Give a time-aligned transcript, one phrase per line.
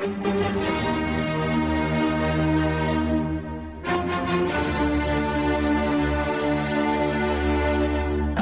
[0.00, 0.06] Alors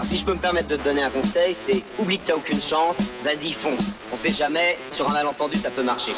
[0.05, 2.61] si je peux me permettre de te donner un conseil, c'est oublie que t'as aucune
[2.61, 4.01] chance, vas-y fonce.
[4.13, 6.13] On sait jamais, sur un malentendu ça peut marcher.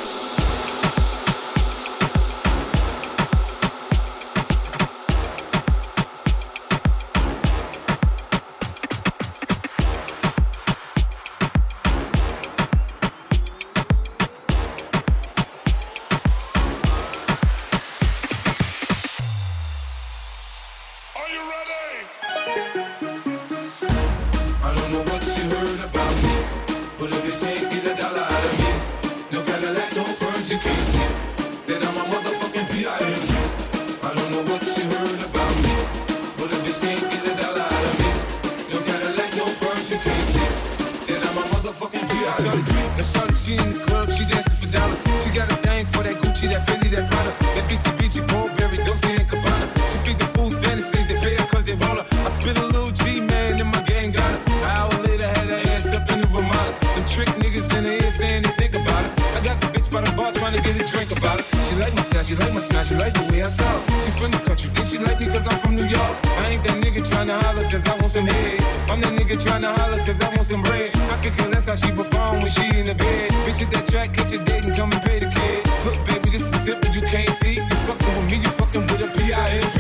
[69.29, 70.97] nigga tryna holler cause I want some bread.
[70.97, 73.31] I could care less how she perform when she in the bed.
[73.45, 75.67] Bitch at that track, catch your date and come and pay the kid.
[75.85, 77.55] Look, baby, this is simple, you can't see.
[77.57, 79.79] You fucking with me, you fucking with a P.I.M.P.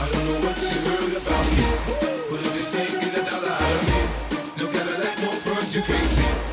[0.00, 1.66] I don't know what you heard about me,
[2.30, 4.00] but if it's taking a dollar out of me,
[4.58, 6.49] no Cadillac, no perms, you can't see.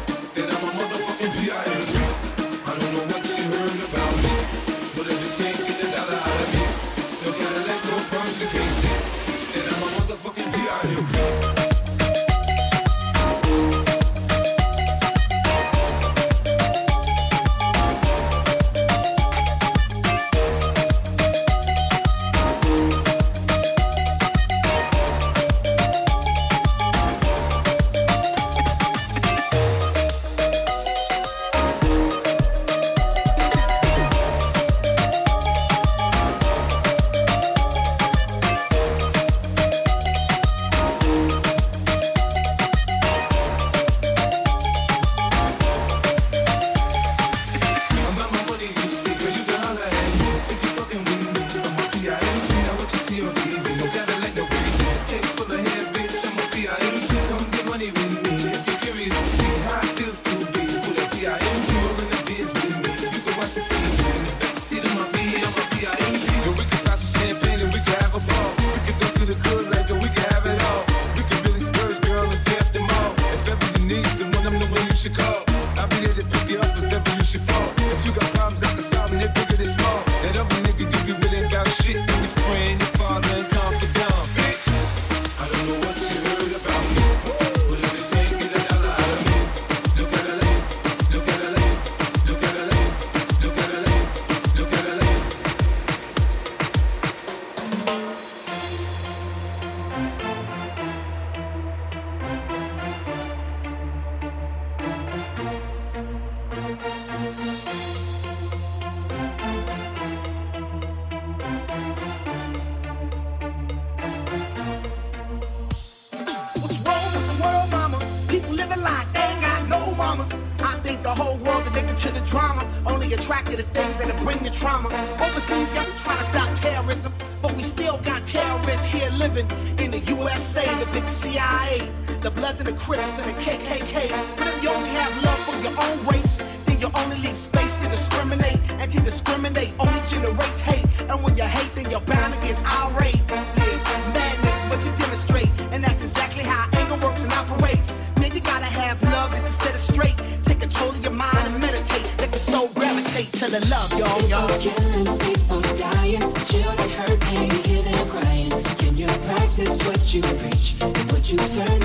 [160.17, 161.76] you preach and what you turn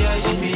[0.00, 0.49] Yeah.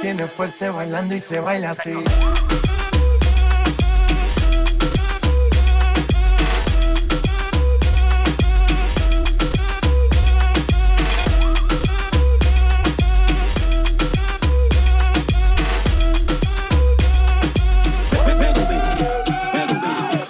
[0.00, 1.92] tiene fuerte bailando y se baila así.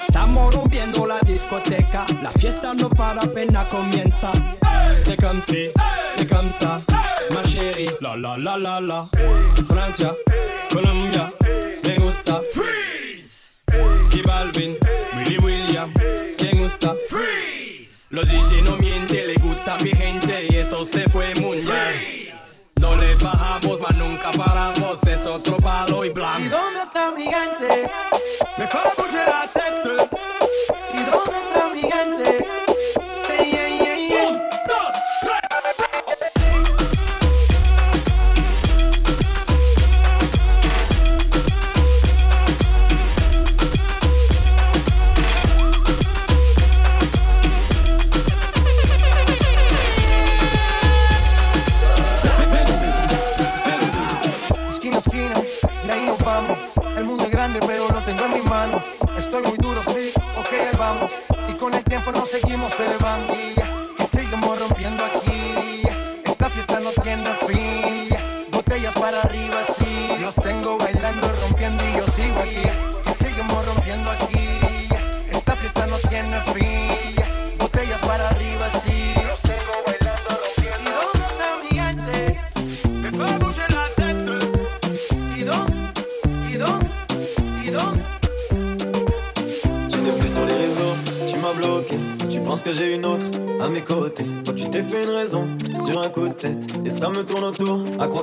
[0.08, 4.32] Estamos rompiendo La discoteca, la fiesta no para, apenas comienza.
[4.62, 4.96] Hey!
[4.96, 5.70] C'est comme si,
[6.16, 6.82] c'est comme ça.
[7.98, 9.08] La la la la la.
[9.68, 10.14] Francia,
[10.72, 11.32] Colombia,
[11.84, 12.40] me gusta.
[12.52, 13.52] Freeze.
[14.10, 14.78] K Balvin,
[15.16, 15.92] Willy William,
[16.40, 16.94] me gusta.
[17.08, 18.06] Freeze.
[18.10, 21.94] Los DJ no mienten, le gusta mi gente y eso se fue mundial.
[22.80, 26.46] No le bajamos, mas nunca paramos, es otro palo y blanco.
[26.46, 27.49] ¿Y dónde está mi gente?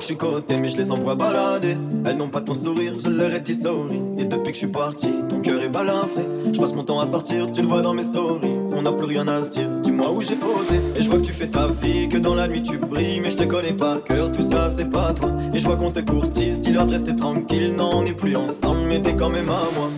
[0.08, 0.56] Je suis coté.
[0.62, 1.76] Mais je les envoie balader.
[2.06, 4.00] Elles n'ont pas ton sourire, je leur ai dit sorry.
[4.18, 6.24] Et depuis que je suis parti, ton cœur est balafré.
[6.54, 8.48] Je passe mon temps à sortir, tu le vois dans mes stories.
[8.74, 10.80] On n'a plus rien à se dire, dis-moi où j'ai fauté.
[10.96, 13.20] Et je vois que tu fais ta vie, que dans la nuit tu brilles.
[13.20, 15.30] Mais je te connais par cœur, tout ça c'est pas toi.
[15.54, 17.76] Et je vois qu'on te courtise, dis-leur de rester tranquille.
[17.78, 19.90] Non, on n'est plus ensemble, mais t'es quand même à moi.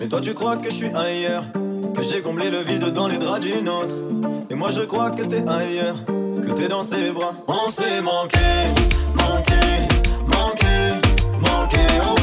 [0.00, 1.44] Mais toi tu crois que je suis ailleurs
[1.94, 3.94] Que j'ai comblé le vide dans les draps d'une autre
[4.48, 8.38] Et moi je crois que t'es ailleurs Que t'es dans ses bras On s'est manqué,
[11.68, 12.17] te oigo.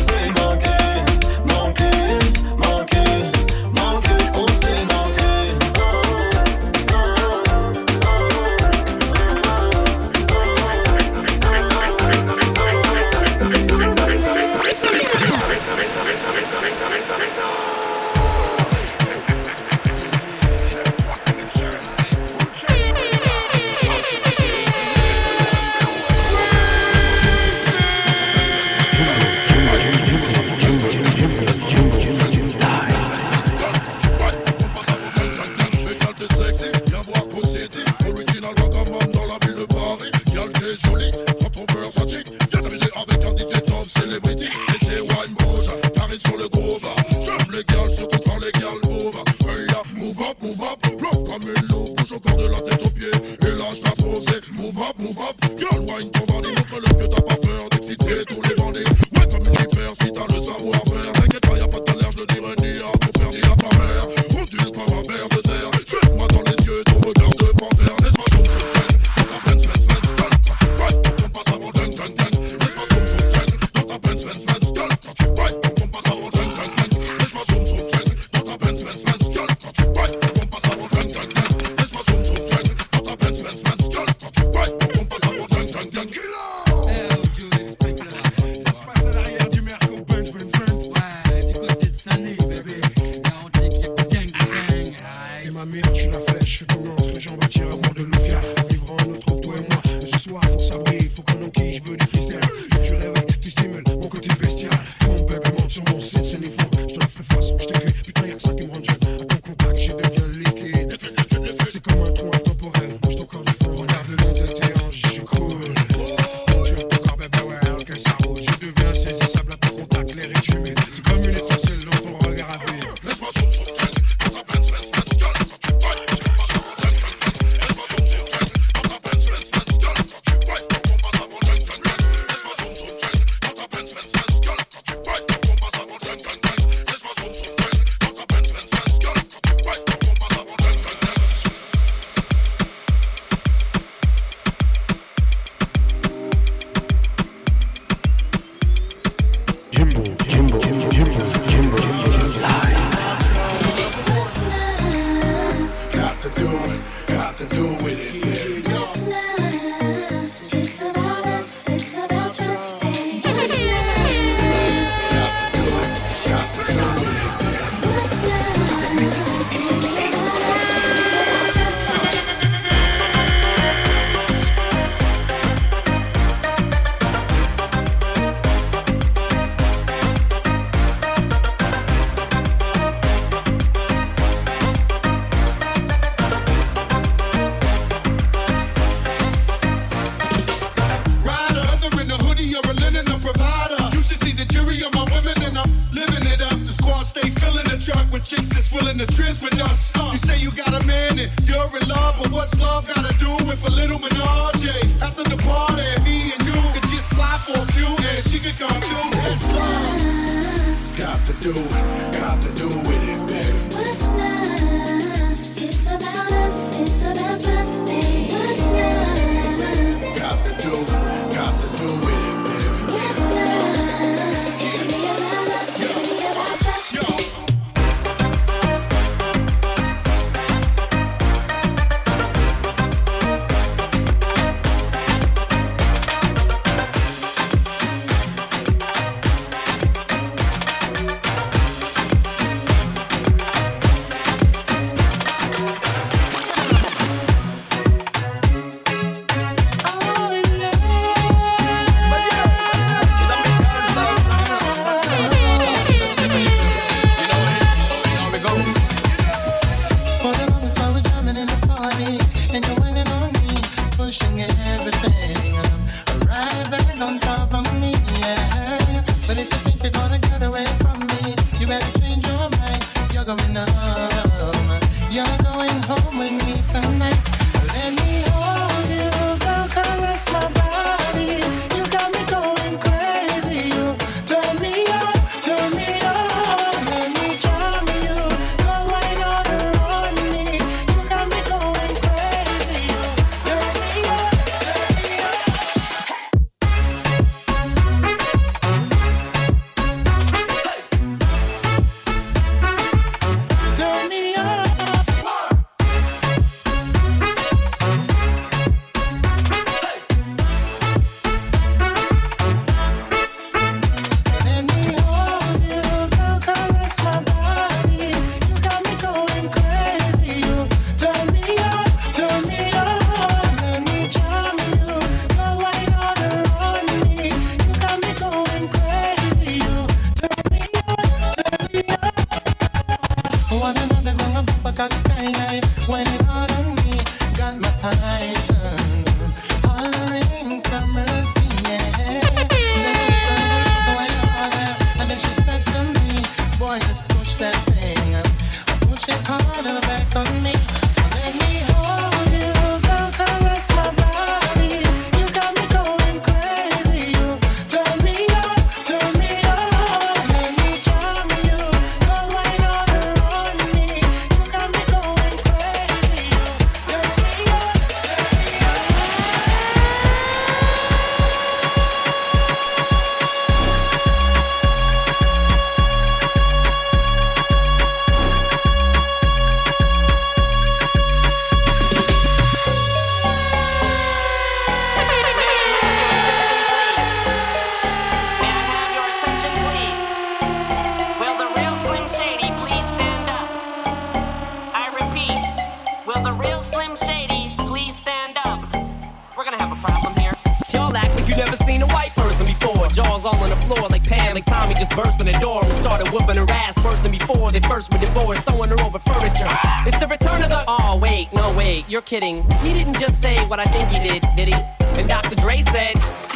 [411.96, 412.44] You're kidding.
[412.60, 415.00] He didn't just say what I think he did, did he?
[415.00, 415.34] And Dr.
[415.36, 416.25] Dre said.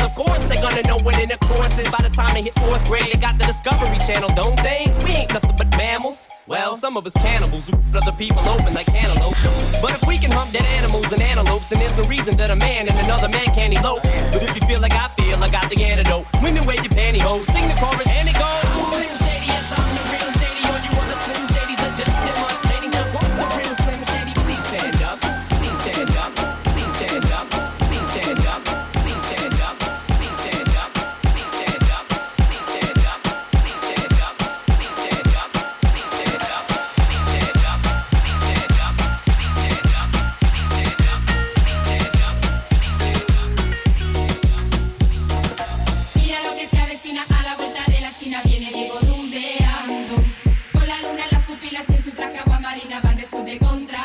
[0.00, 1.88] Of course they're gonna know what in the course is.
[1.90, 4.92] By the time they hit fourth grade, they got the Discovery Channel, don't they?
[5.04, 6.28] We ain't nothing but mammals.
[6.46, 9.40] Well, some of us cannibals who other people open like antelopes.
[9.80, 12.56] But if we can hump dead animals and antelopes, then there's no reason that a
[12.56, 14.02] man and another man can't elope.
[14.32, 16.26] But if you feel like I feel, I got the antidote.
[16.42, 19.27] Women wave your pantyhose, sing the chorus, and it goes.
[53.48, 53.97] de contra.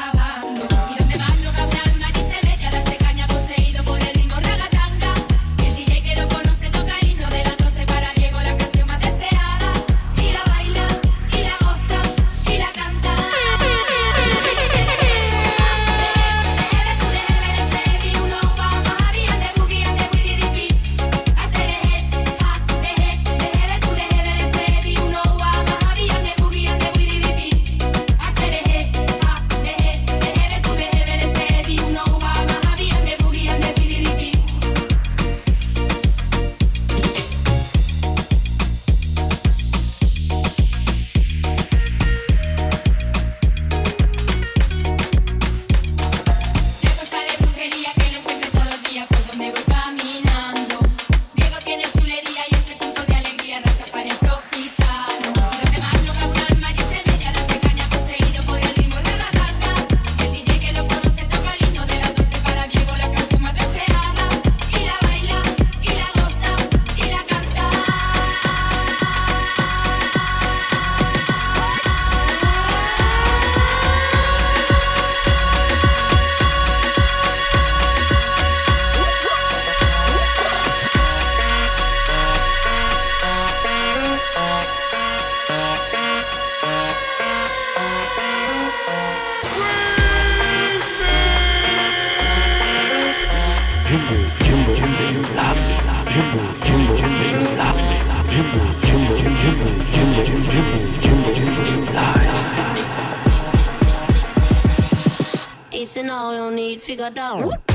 [105.71, 107.72] It's all you need, figure down.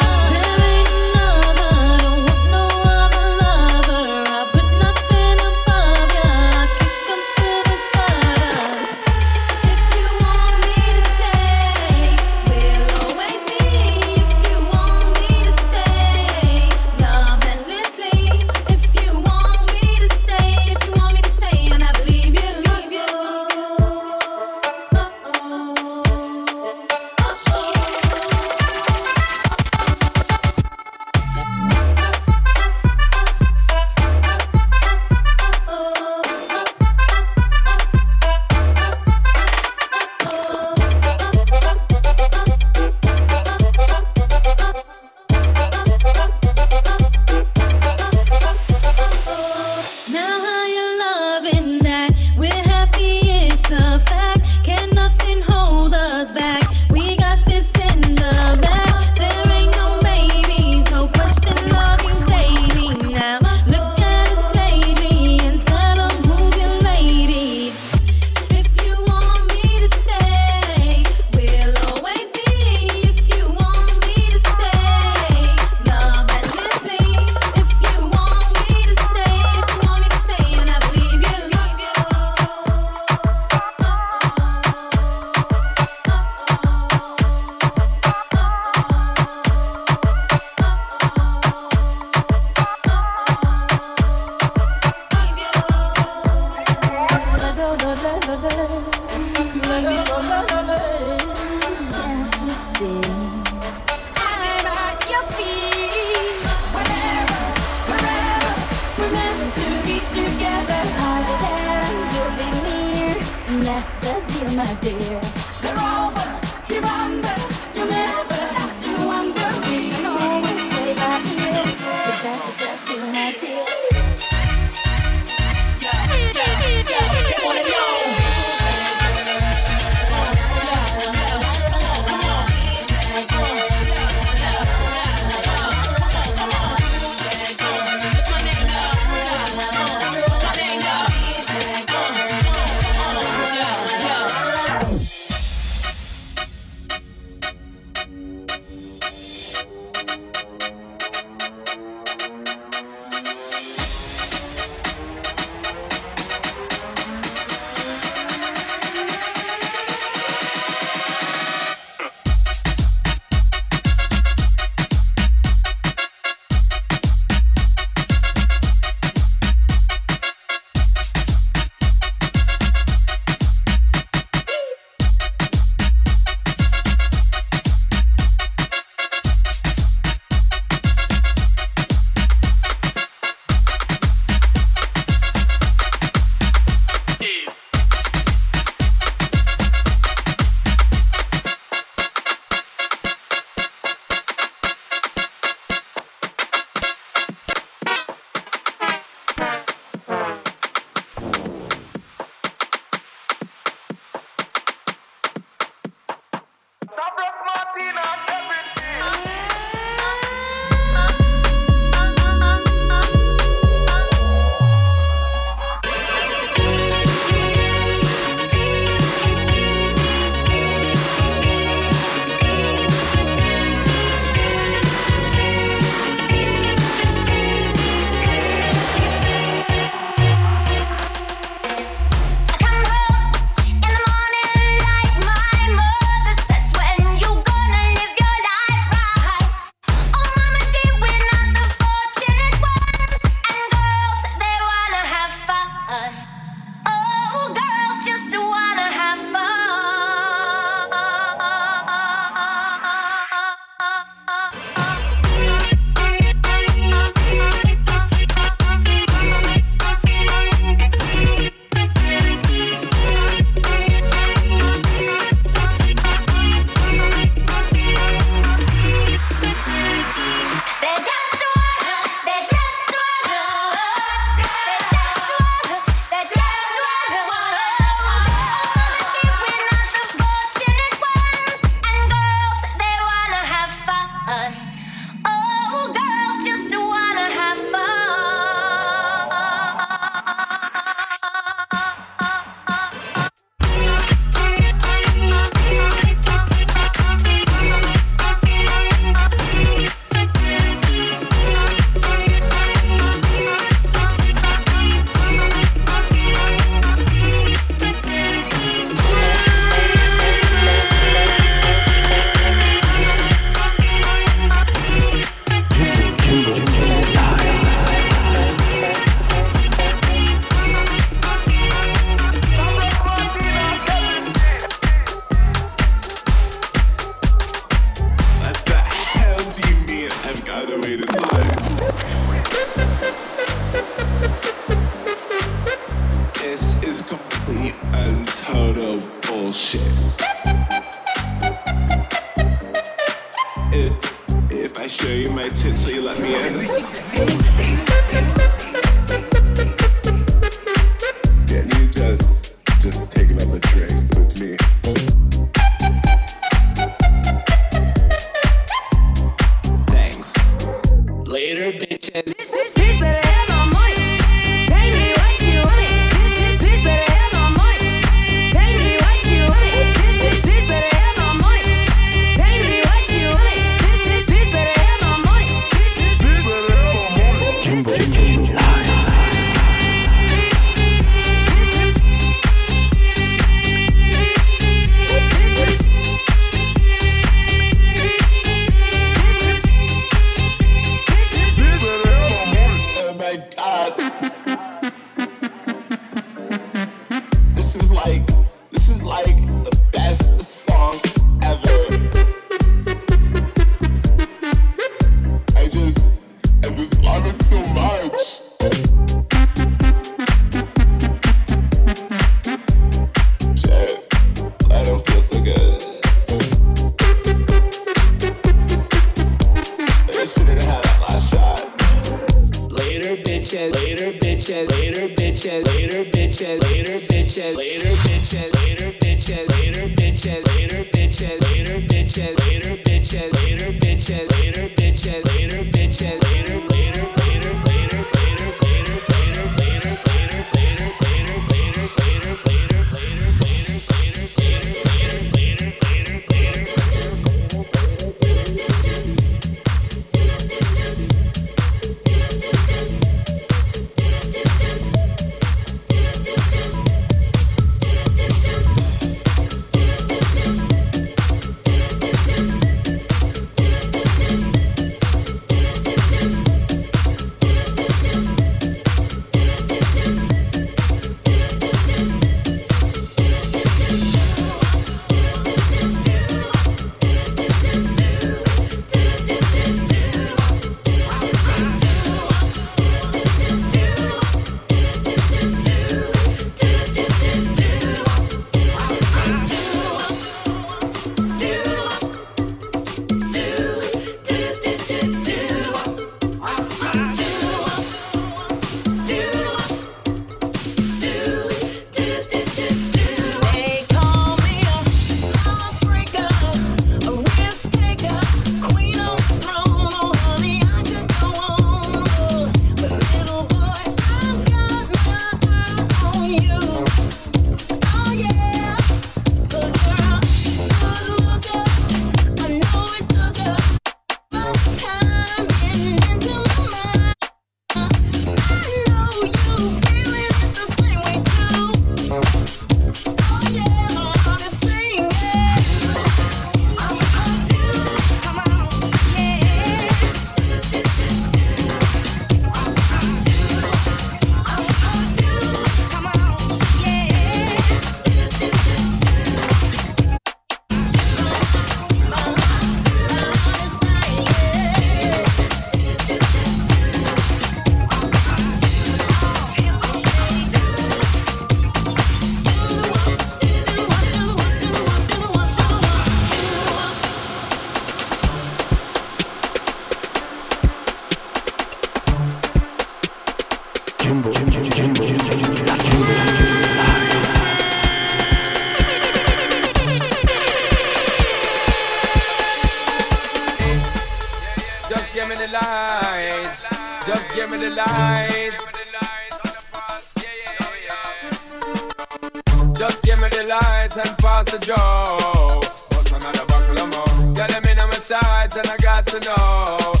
[594.51, 595.63] The joke.
[595.93, 597.33] What's another buckle of more.
[597.33, 600.00] Tell them in my sides and I got to know.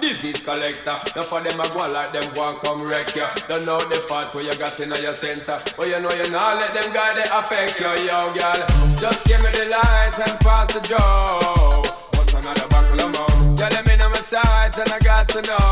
[0.00, 0.94] Disease collector.
[1.16, 3.26] Now for them a go like them go and come wreck ya.
[3.48, 5.58] Don't know the part where you got in your center.
[5.76, 8.60] But you know you not let them guys they affect you, yo girl.
[8.98, 11.82] Just give me the light and pass the joe.
[12.14, 13.56] What's another buckle of more?
[13.58, 15.67] Yeah, let me know my sides and I got to know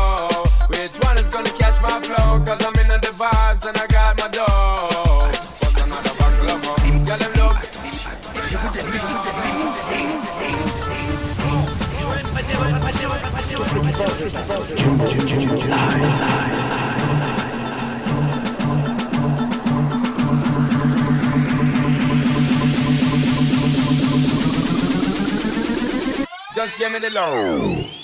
[14.77, 14.93] Just
[26.77, 27.96] give me the low.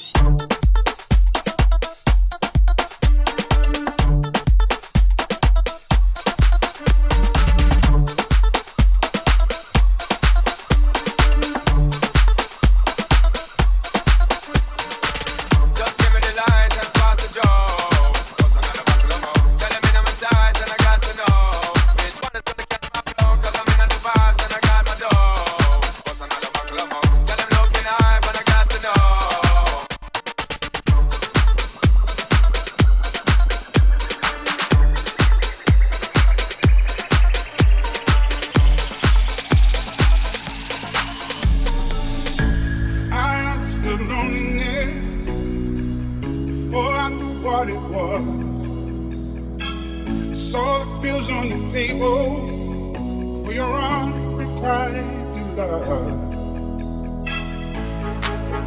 [54.63, 55.83] try to love.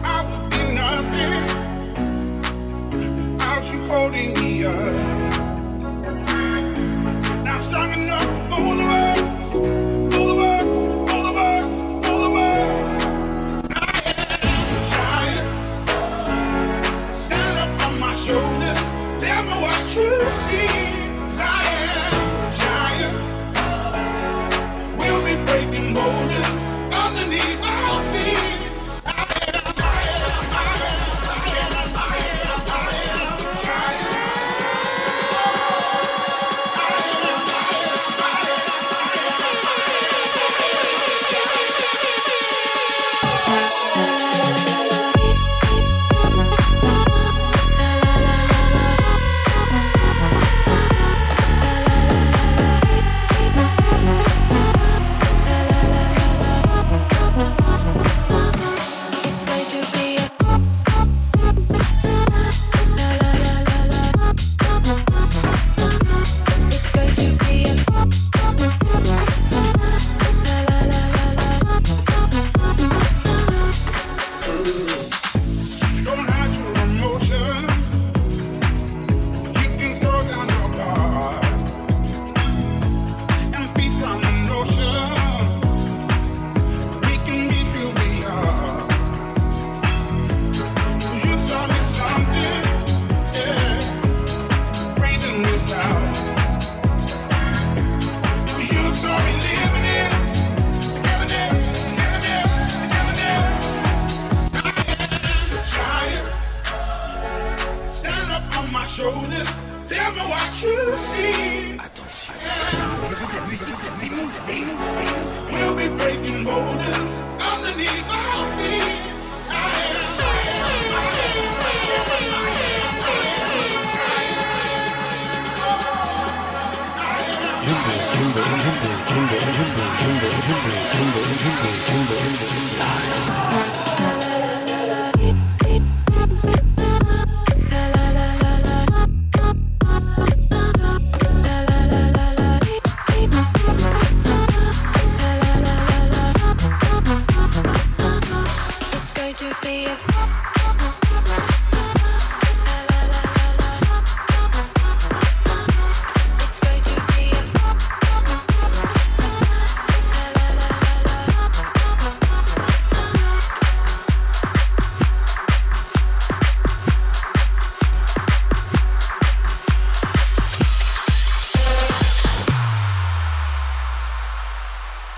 [0.05, 1.43] I would be nothing
[2.91, 4.75] without you holding me up.
[7.31, 9.06] And I'm strong enough for both of us.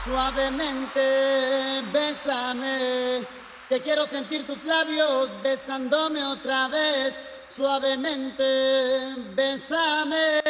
[0.09, 3.27] Suavemente, bésame.
[3.69, 7.19] Te quiero sentir tus labios besándome otra vez.
[7.47, 8.43] Suavemente,
[9.35, 10.41] bésame.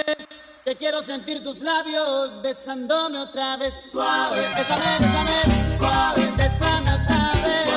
[0.64, 3.74] Te quiero sentir tus labios besándome otra vez.
[3.90, 5.76] Suave, bésame, bésame.
[5.76, 7.67] Suave, bésame otra vez.